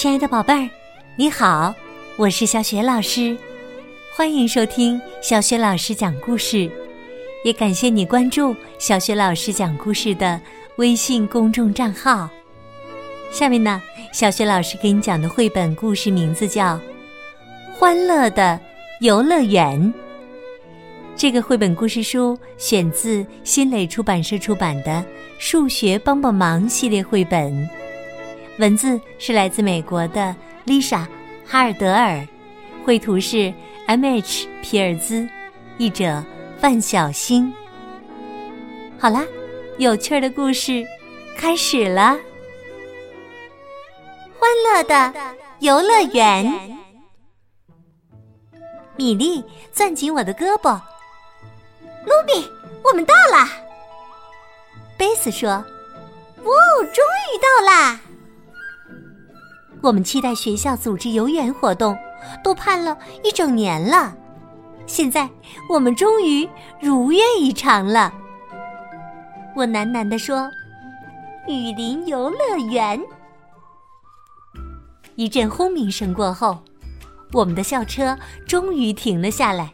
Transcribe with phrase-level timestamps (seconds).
[0.00, 0.66] 亲爱的宝贝儿，
[1.14, 1.74] 你好，
[2.16, 3.36] 我是小雪老师，
[4.16, 6.70] 欢迎收听小雪老师讲故事，
[7.44, 10.40] 也感谢你关注小雪老师讲故事的
[10.76, 12.30] 微信公众账号。
[13.30, 13.78] 下面呢，
[14.10, 16.76] 小雪老师给你讲的绘本故事名字叫
[17.74, 18.58] 《欢乐的
[19.02, 19.78] 游乐园》。
[21.14, 24.92] 这个绘本故事书选自新蕾出版社出版的
[25.38, 27.68] 《数学帮帮忙》系列绘本。
[28.60, 30.98] 文字是来自美国的丽莎·
[31.46, 32.28] 哈尔德尔，
[32.84, 33.50] 绘图是
[33.86, 34.46] M.H.
[34.62, 35.26] 皮尔兹，
[35.78, 36.22] 译者
[36.58, 37.50] 范小星。
[38.98, 39.24] 好啦，
[39.78, 40.84] 有趣的故事
[41.38, 42.18] 开始了。
[44.38, 45.14] 欢乐的
[45.60, 46.78] 游乐园，
[48.96, 50.78] 米莉攥紧我的胳膊。
[52.04, 52.46] 卢比，
[52.84, 53.48] 我们到了。
[54.98, 55.48] 贝斯说
[56.44, 56.52] ：“哦，
[56.92, 57.48] 终于到！”
[59.82, 61.96] 我们期待学校组织游园活动，
[62.44, 64.14] 都盼了一整年了。
[64.86, 65.28] 现在
[65.68, 66.48] 我们终于
[66.80, 68.12] 如愿以偿了。
[69.56, 70.50] 我喃喃地说
[71.48, 73.00] ：“雨林游乐园。”
[75.16, 76.58] 一阵轰鸣声过后，
[77.32, 79.72] 我们的校车终于停了下来。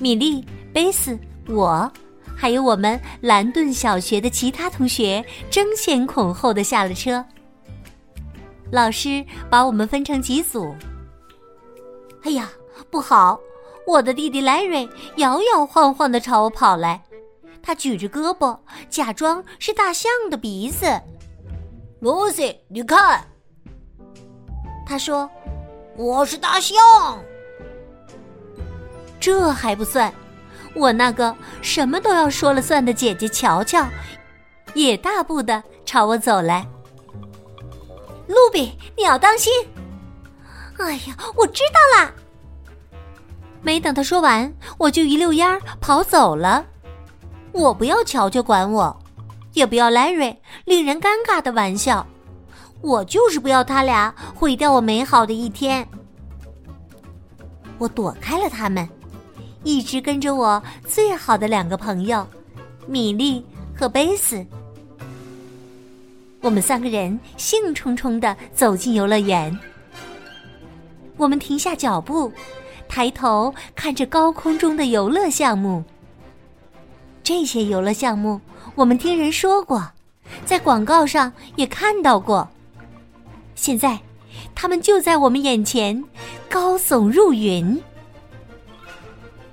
[0.00, 1.90] 米莉、贝斯、我，
[2.36, 7.24] 还有我们兰顿小学的其他同学争先恐后的下了车。
[8.74, 10.74] 老师把我们分成几组。
[12.24, 12.50] 哎呀，
[12.90, 13.38] 不好！
[13.86, 17.00] 我的弟弟莱瑞摇摇晃晃的朝我跑来，
[17.62, 18.58] 他举着胳膊，
[18.90, 21.00] 假装是大象的鼻子。
[22.00, 23.24] 露西，你看，
[24.84, 25.30] 他说
[25.96, 26.76] ：“我是大象。”
[29.20, 30.12] 这还不算，
[30.74, 33.86] 我那个什么都要说了算的姐姐乔乔，
[34.74, 36.66] 也大步的朝我走来。
[38.26, 39.52] 露比，你要当心！
[40.78, 42.12] 哎呀，我知道啦。
[43.62, 46.64] 没等他说完，我就一溜烟儿跑走了。
[47.52, 48.96] 我不要乔乔管我，
[49.52, 52.06] 也不要莱瑞令人尴尬的玩笑，
[52.80, 55.86] 我就是不要他俩毁掉我美好的一天。
[57.78, 58.88] 我躲开了他们，
[59.62, 62.26] 一直跟着我最好的两个朋友，
[62.86, 63.44] 米莉
[63.76, 64.44] 和贝斯。
[66.44, 69.58] 我们三个人兴冲冲的走进游乐园。
[71.16, 72.30] 我们停下脚步，
[72.86, 75.82] 抬头看着高空中的游乐项目。
[77.22, 78.38] 这些游乐项目
[78.74, 79.90] 我们听人说过，
[80.44, 82.46] 在广告上也看到过。
[83.54, 83.98] 现在，
[84.54, 86.04] 他们就在我们眼前，
[86.50, 87.82] 高耸入云。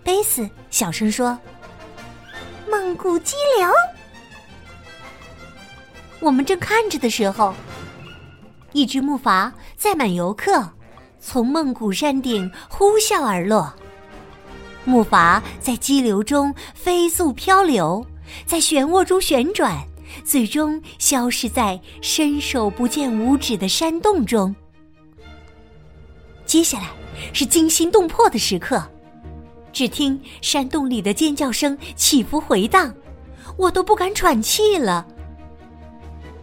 [0.04, 1.40] 贝斯小声说
[2.70, 3.70] ：“梦古激流。”
[6.22, 7.54] 我们正看着的时候，
[8.74, 10.70] 一只木筏载满游客，
[11.20, 13.74] 从梦谷山顶呼啸而落。
[14.86, 18.06] 木筏在激流中飞速漂流，
[18.46, 19.76] 在漩涡中旋转，
[20.24, 24.56] 最终消失在伸手不见五指的山洞中。
[26.46, 26.90] 接下来
[27.34, 28.84] 是惊心动魄的时刻，
[29.74, 32.94] 只听山洞里的尖叫声起伏回荡，
[33.58, 35.08] 我都不敢喘气了。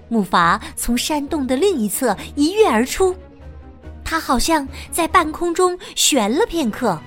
[0.08, 3.14] 木筏从山洞的另一侧一跃而出，
[4.04, 6.98] 它好像在半空中悬了片刻，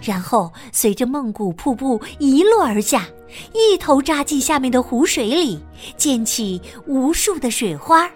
[0.00, 3.06] 然后随着梦谷瀑布一落而下，
[3.52, 5.60] 一头扎进下面的湖水里，
[5.96, 8.08] 溅起无数的水花。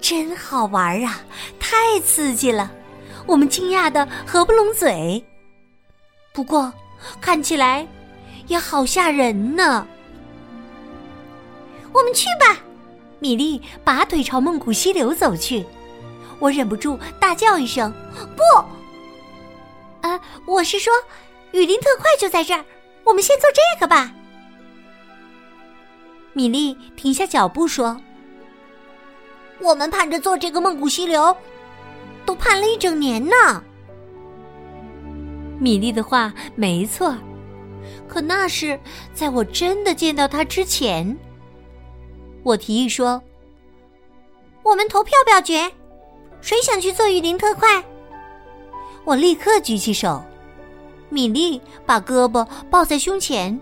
[0.00, 1.20] 真好玩啊！
[1.58, 2.70] 太刺激了，
[3.24, 5.24] 我们惊讶的合不拢嘴。
[6.34, 6.70] 不过，
[7.22, 7.86] 看起来
[8.48, 9.86] 也好吓人呢。
[11.90, 12.60] 我们去吧。
[13.24, 15.64] 米莉拔腿朝梦谷溪流走去，
[16.38, 17.90] 我忍不住大叫一声
[18.36, 18.42] ：“不！”
[20.06, 20.92] 啊，我是说，
[21.52, 22.62] 雨林特快就在这儿，
[23.02, 24.12] 我们先做这个吧。
[26.34, 27.98] 米莉停下脚步说
[29.58, 31.34] ：“我们盼着做这个梦谷溪流，
[32.26, 33.64] 都盼了一整年呢。”
[35.58, 37.16] 米莉的话没错，
[38.06, 38.78] 可那是
[39.14, 41.16] 在我真的见到他之前。
[42.44, 43.20] 我提议说
[44.62, 45.72] ：“我们投票表决，
[46.40, 47.82] 谁想去做雨林特快？”
[49.04, 50.22] 我立刻举起手，
[51.08, 53.58] 米莉把胳膊抱在胸前，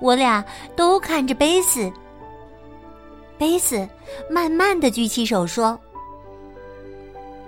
[0.00, 0.44] 我俩
[0.74, 1.90] 都看着贝斯。
[3.38, 3.88] 贝斯
[4.28, 5.78] 慢慢的举起手说：“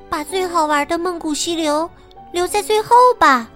[0.08, 1.90] 把最好玩的梦谷溪流
[2.32, 3.50] 留在最后吧。”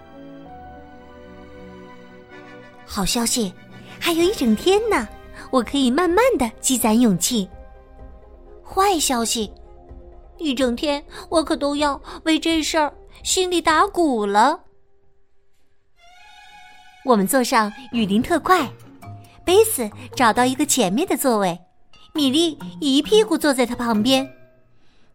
[2.84, 3.52] 好消息，
[4.00, 5.08] 还有一整天呢。
[5.52, 7.48] 我可以慢慢的积攒勇气。
[8.64, 9.52] 坏消息，
[10.38, 14.58] 一整天我可都要为这事儿心里打鼓了。
[17.04, 18.66] 我们坐上雨林特快，
[19.44, 21.60] 贝斯找到一个前面的座位，
[22.14, 24.26] 米莉一屁股坐在他旁边，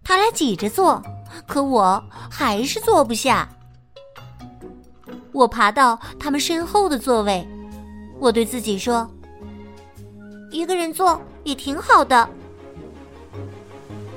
[0.04, 1.02] 他俩挤着坐，
[1.48, 3.50] 可我还是坐不下。
[5.32, 7.48] 我爬到他们身后的座位，
[8.20, 9.10] 我对自己说
[10.52, 12.28] ：“一个人坐也挺好的。”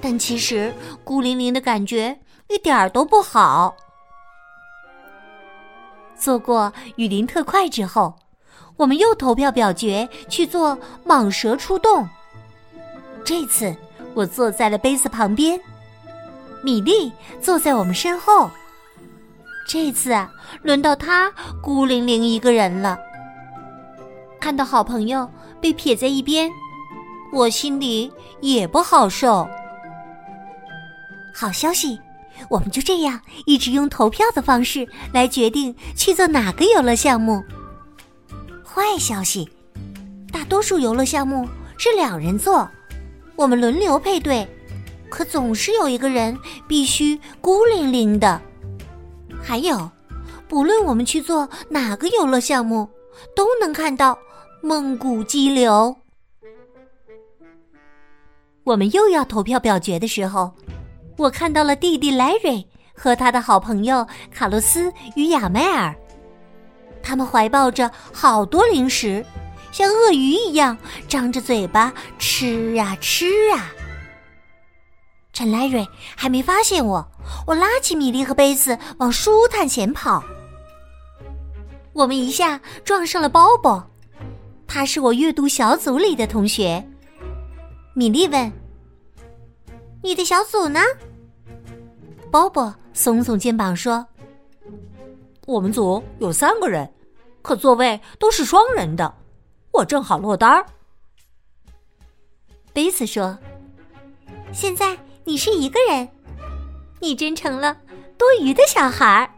[0.00, 0.75] 但其实
[1.05, 2.19] 孤零零的感觉
[2.49, 3.77] 一点儿都不好。
[6.17, 8.15] 做过雨林特快之后，
[8.77, 12.09] 我们又投票表决去做蟒蛇出洞。
[13.25, 13.75] 这次
[14.15, 15.61] 我坐在了杯子旁边，
[16.62, 18.50] 米粒坐在我们身后。
[19.69, 20.17] 这次，
[20.62, 22.99] 轮到他孤零零一个人了。
[24.40, 26.50] 看到好朋友被撇在一边，
[27.31, 28.10] 我心里
[28.40, 29.46] 也不好受。
[31.34, 32.00] 好消息！
[32.48, 37.44] 我们就这样一直用投票的方式来决定去做哪个游乐项目。
[38.64, 39.48] 坏消息，
[40.32, 41.46] 大多数游乐项目
[41.76, 42.66] 是两人做，
[43.37, 44.48] 我们轮流配对，
[45.10, 48.40] 可总是有一个人必须孤零零的。
[49.42, 49.90] 还有，
[50.48, 52.88] 不论我们去做哪个游乐项目，
[53.37, 54.19] 都能看到
[54.62, 55.97] 梦谷激流。
[58.65, 60.53] 我们又要投票表决的时候。
[61.17, 65.95] 我看到了弟弟莱瑞和他的好朋友卡洛斯与亚麦尔，
[67.03, 69.23] 他们怀抱着好多零食，
[69.71, 73.69] 像鳄鱼一样张着嘴巴吃啊吃啊。
[75.35, 75.87] 趁莱瑞
[76.17, 77.07] 还没发现我，
[77.47, 80.25] 我拉起米莉和贝斯往书摊前跑。
[81.93, 83.89] 我们一下撞上了包包，
[84.72, 86.81] 他是我阅读小组里的同学。
[87.93, 88.52] 米莉问
[90.00, 90.78] ：“你的小组呢？”
[92.31, 94.06] 波波耸耸肩膀说
[95.44, 96.88] ：“我们组有三个人，
[97.43, 99.12] 可座位都是双人的，
[99.72, 100.64] 我正好落单儿。”
[102.73, 103.37] 贝斯说
[104.55, 106.08] ：“现在你是一个人，
[107.00, 107.76] 你真成了
[108.16, 109.28] 多余的小孩儿。”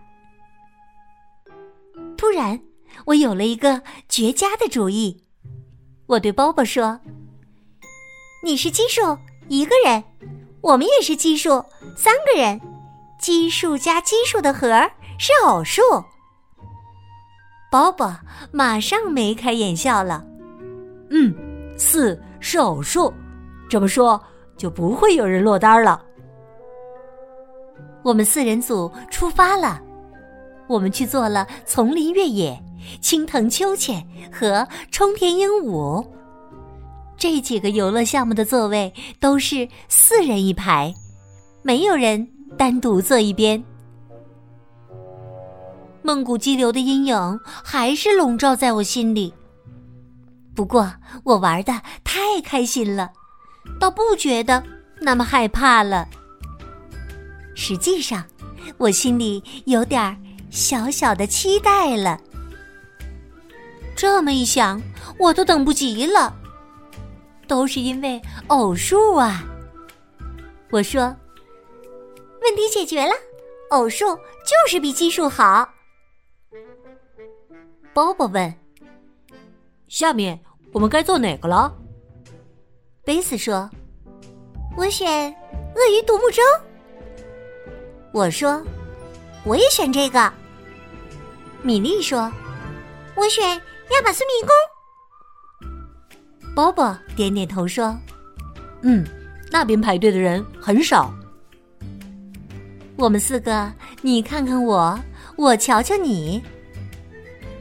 [2.19, 2.61] 突然，
[3.07, 5.25] 我有了一个绝佳的主意。
[6.07, 7.01] 我对包包说
[8.45, 9.17] ：“你是奇数，
[9.49, 10.03] 一个人；
[10.61, 11.65] 我们也是奇数，
[11.97, 12.61] 三个人。”
[13.19, 14.69] 奇数加奇数的和
[15.17, 15.81] 是偶数。
[17.71, 18.13] 包包
[18.51, 20.27] 马上眉开眼笑了。
[21.11, 21.33] 嗯，
[21.79, 23.15] 四是偶数，
[23.71, 24.21] 这么说
[24.57, 26.05] 就不会有人落单了。
[28.03, 29.81] 我们四人组出发了，
[30.67, 32.61] 我们去做了丛林越野、
[33.01, 36.07] 青藤秋千和冲天鹦鹉。
[37.17, 40.95] 这几个游乐项目的座位都是四人一排，
[41.63, 42.29] 没有人。
[42.59, 43.65] 单独坐一边，
[46.03, 49.33] 梦谷激流的阴影还是笼罩在我心里。
[50.55, 50.93] 不过
[51.25, 53.11] 我玩的太开心了，
[53.81, 54.63] 倒不觉得
[55.01, 56.07] 那么害怕了。
[57.55, 58.23] 实际上，
[58.77, 60.15] 我心里有点
[60.51, 62.21] 小小的期待了。
[64.03, 64.83] 这么一想，
[65.17, 66.37] 我都等不及了。
[67.47, 69.45] 都是因为偶数啊！
[70.73, 71.03] 我说。
[72.43, 73.13] 问题解决了，
[73.71, 75.73] 偶数就是比奇数好。
[77.95, 78.53] 波波问
[79.87, 80.37] ：“下面
[80.73, 81.73] 我们该做哪个了？”
[83.07, 83.71] 贝斯说
[84.77, 85.33] ：“我选
[85.77, 86.43] 鳄鱼独木舟。”
[88.13, 88.61] 我说
[89.47, 90.33] ：“我也选这个。”
[91.63, 92.29] 米莉说
[93.15, 94.51] ：“我选亚马逊迷宫。”
[96.55, 97.97] 波波点点头说
[98.83, 99.05] ：“嗯，
[99.51, 101.13] 那边排队的人很少。”
[102.97, 103.73] 我们四个，
[104.03, 104.99] 你看看我，
[105.37, 106.43] 我瞧瞧你。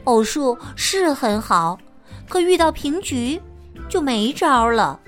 [0.04, 1.78] 偶数是很好，
[2.28, 3.40] 可遇到平局
[3.88, 5.00] 就没招了。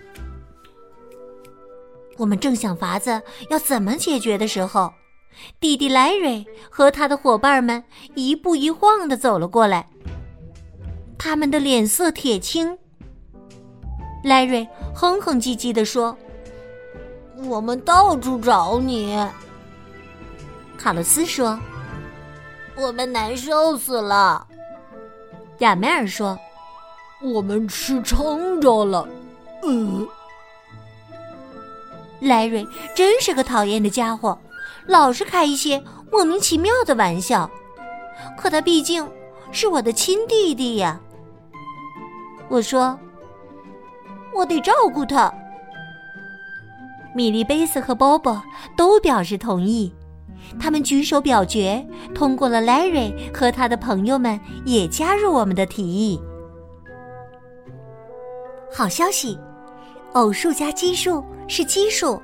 [2.17, 4.93] 我们正想法子要怎么解决的时候，
[5.61, 7.83] 弟弟莱瑞和他的伙伴们
[8.15, 9.89] 一步一晃的走了过来，
[11.25, 12.77] 他们的脸色铁青。
[14.23, 16.15] 莱瑞哼哼唧唧的说
[17.49, 19.19] ：“我们到处找你。”
[20.77, 21.59] 卡洛斯说
[22.77, 24.47] ：“我们难受死了。”
[25.61, 26.39] 亚梅尔说
[27.25, 29.09] ：“我们吃撑着了。”
[29.65, 30.07] 嗯，
[32.21, 34.39] 莱瑞真是个讨厌的家伙，
[34.87, 37.51] 老是开一些莫名其妙的玩笑。
[38.37, 39.11] 可他毕竟
[39.53, 41.01] 是我的亲弟弟呀。
[42.49, 42.99] 我说
[44.35, 45.33] ：“我得照顾他。”
[47.15, 48.43] 米莉贝斯和波波
[48.77, 49.93] 都表示同意，
[50.59, 52.61] 他们举手表决通过了。
[52.61, 56.21] 莱瑞和他的朋友们也加入我们的提议。
[58.73, 59.39] 好消息，
[60.15, 62.21] 偶数加奇数是奇数。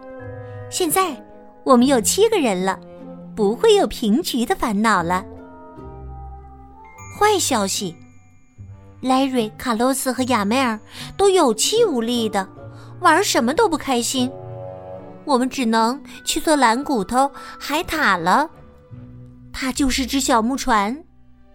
[0.69, 1.15] 现在
[1.63, 2.79] 我们有七个人了，
[3.37, 5.25] 不会有平局的烦恼了。
[7.17, 7.95] 坏消息，
[9.01, 10.79] 莱瑞、卡洛斯和亚梅尔
[11.17, 12.47] 都有气无力的，
[13.01, 14.31] 玩什么都不开心。
[15.25, 18.49] 我们只能去做蓝骨头海獭了。
[19.53, 21.05] 它就是只小木船，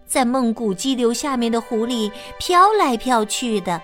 [0.06, 3.80] 在梦谷激流下面的湖里飘来飘去的。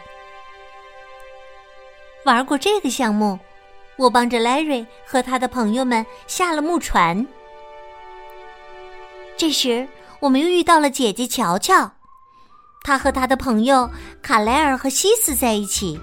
[2.24, 3.38] 玩过这个项目，
[3.96, 7.26] 我帮着莱瑞和他的朋友们下了木船。
[9.36, 9.88] 这时，
[10.20, 11.90] 我们又遇到了姐姐乔乔，
[12.82, 13.88] 他和他的朋友
[14.20, 16.00] 卡莱尔和西斯在一起。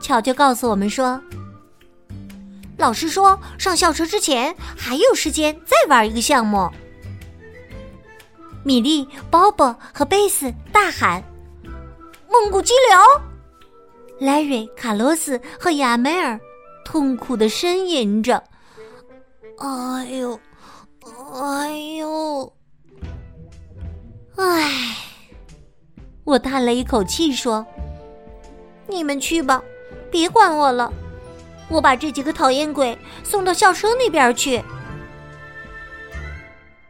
[0.00, 1.20] 乔乔告诉我们说
[2.76, 6.70] ：“老师说上校车之前还有时间再玩一个项目。”
[8.64, 11.22] 米莉、鲍勃和贝斯大喊
[12.30, 12.98] ：“梦古激流！”
[14.20, 16.38] 莱瑞、卡洛斯和亚梅尔
[16.84, 18.42] 痛苦的呻吟着
[19.58, 20.38] ：“哎呦，
[21.34, 22.52] 哎呦，
[24.36, 24.96] 唉！”
[26.24, 27.66] 我叹了一口气说
[28.86, 29.62] ：“你们去吧，
[30.10, 30.92] 别管我了。
[31.68, 34.62] 我把这几个讨厌鬼送到校车那边去。”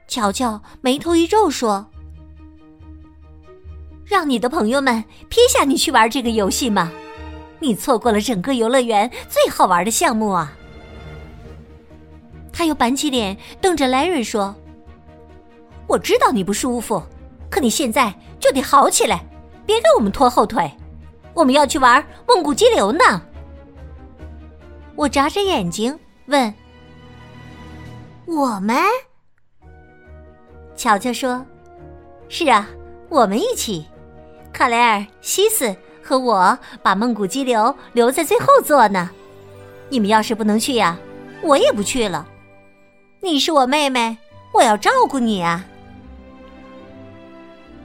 [0.07, 1.87] 乔乔眉头一皱说
[4.05, 6.93] ：“让你的朋友们撇下你去玩这个游戏吗？”
[7.59, 10.53] 你错过了整个游乐园最好玩的项目啊！
[12.53, 14.55] 他又板起脸瞪着莱瑞说
[15.87, 17.01] ：“我知道你不舒服，
[17.53, 19.23] 可你现在就得好起来，
[19.67, 20.73] 别给我们拖后腿。
[21.35, 23.21] 我们要去玩梦谷激流呢。”
[24.97, 26.53] 我眨着眼睛问
[28.25, 28.75] ：“我们？”
[30.75, 31.45] 乔乔说
[32.31, 32.67] ：“是啊，
[33.11, 33.85] 我们一起。
[34.51, 39.09] 卡莱尔、西斯。”和我把梦谷激流留在最后座呢，
[39.89, 40.99] 你们要是不能去呀，
[41.43, 42.27] 我也不去了。
[43.21, 44.19] 你是我妹妹，
[44.53, 45.65] 我要照顾你啊。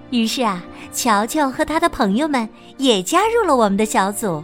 [0.09, 2.47] 于是啊，乔乔和他的朋友们
[2.77, 4.43] 也加入了我们的小组。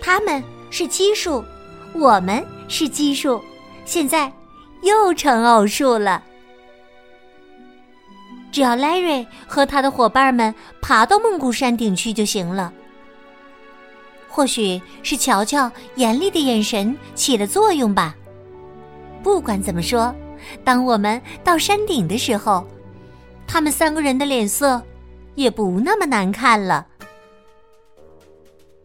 [0.00, 1.44] 他们是奇数，
[1.92, 3.40] 我们是奇数，
[3.84, 4.32] 现在
[4.82, 6.22] 又成偶数了。
[8.52, 12.72] 只要莱瑞和他的伙伴们爬到梦谷山顶去就行了。
[14.28, 18.14] 或许是乔乔严厉的眼神起了作用吧。
[19.22, 20.14] 不管怎么说，
[20.64, 22.66] 当我们到山顶的时候，
[23.52, 24.80] 他们三个人的脸色
[25.34, 26.86] 也不那么难看了。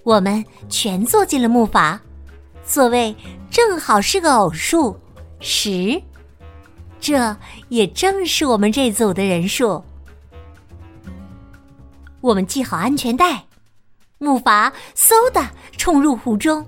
[0.01, 1.99] 我们全坐进了木筏，
[2.65, 3.15] 座位
[3.51, 4.99] 正好是个偶数
[5.39, 6.01] 十。
[6.99, 7.37] 这
[7.69, 9.83] 也正是我们这组的人数。
[12.19, 13.45] 我们系好安全带，
[14.17, 16.65] 木筏嗖的冲入湖中。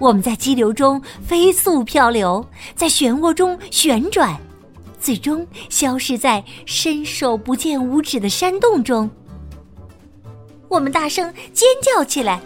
[0.00, 2.44] 我们在激流中飞速漂流，
[2.74, 4.36] 在漩涡中旋转，
[5.00, 9.10] 最终消失在伸手不见五指的山洞中。
[10.68, 12.40] 我们大声尖叫起来，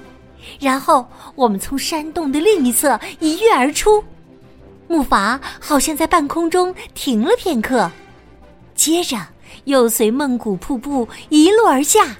[0.61, 4.02] 然后我们从山洞的另一侧一跃而出。
[4.87, 7.90] 木筏好像在半空中停了片刻，
[8.75, 9.18] 接着
[9.64, 12.16] 又随梦谷瀑布一路而下，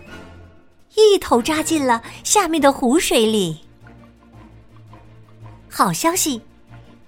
[0.95, 3.61] 一头扎进了下面的湖水里。
[5.71, 6.41] 好消息，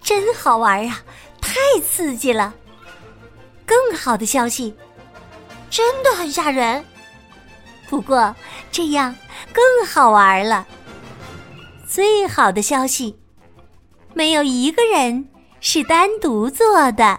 [0.03, 1.03] 真好玩啊！
[1.41, 1.55] 太
[1.87, 2.55] 刺激了。
[3.67, 4.75] 更好的消息，
[5.69, 6.85] 真的很吓人。
[7.89, 8.35] 不过
[8.71, 9.15] 这样
[9.53, 10.67] 更好玩了。
[11.87, 13.19] 最好的消息，
[14.15, 15.29] 没有一个人。
[15.59, 17.19] 是单独做的。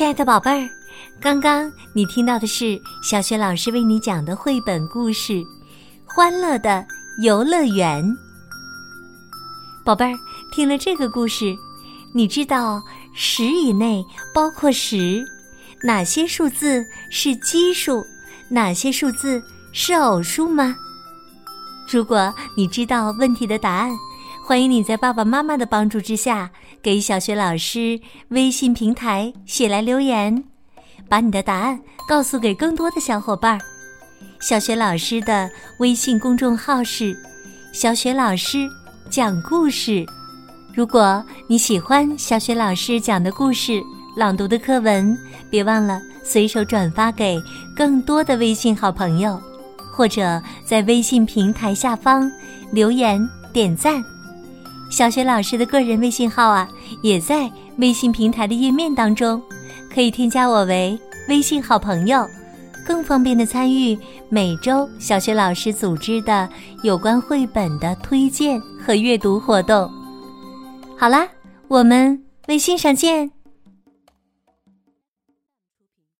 [0.00, 0.70] 亲爱的宝贝儿，
[1.20, 5.34] 刚刚你听到的是小雪老师为你讲的绘本故事
[6.06, 6.82] 《欢乐的
[7.18, 8.02] 游乐园》。
[9.84, 10.18] 宝贝儿。
[10.52, 11.54] 听了这个故事，
[12.14, 14.02] 你知道十以内
[14.32, 15.22] 包括十，
[15.82, 18.02] 哪些数字是奇数，
[18.48, 20.74] 哪些数字是偶数吗？
[21.86, 23.90] 如果你知道问题的答案，
[24.42, 26.50] 欢迎你在爸爸妈妈的帮助之下，
[26.82, 30.44] 给小学老师微信平台写来留言，
[31.08, 33.60] 把你的答案告诉给更多的小伙伴。
[34.40, 37.14] 小学老师的微信公众号是
[37.72, 38.68] “小雪老师”。
[39.10, 40.06] 讲故事。
[40.72, 43.82] 如果你喜欢小雪老师讲的故事、
[44.16, 45.18] 朗读的课文，
[45.50, 47.36] 别忘了随手转发给
[47.74, 49.36] 更多的微信好朋友，
[49.90, 52.30] 或者在微信平台下方
[52.70, 53.20] 留言
[53.52, 54.00] 点赞。
[54.90, 56.68] 小雪老师的个人微信号啊，
[57.00, 59.40] 也在微信平台的页面当中，
[59.94, 62.28] 可以添加我为微信好朋友，
[62.84, 63.96] 更方便的参与
[64.28, 66.48] 每周小雪老师组织的
[66.82, 69.90] 有关绘本的推荐和阅读活动。
[70.98, 71.26] 好啦，
[71.68, 73.39] 我们微信上见。